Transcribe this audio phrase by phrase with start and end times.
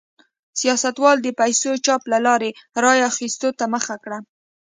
[0.59, 2.49] سیاستوالو د پیسو چاپ له لارې
[2.83, 4.19] رایو اخیستو ته مخه کړه.